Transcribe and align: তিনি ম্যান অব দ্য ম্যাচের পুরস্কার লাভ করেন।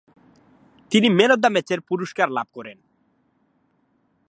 তিনি 0.91 1.07
ম্যান 1.09 1.31
অব 1.31 1.39
দ্য 1.39 1.47
ম্যাচের 1.47 1.79
পুরস্কার 1.81 2.27
লাভ 2.31 2.47
করেন। 2.53 2.77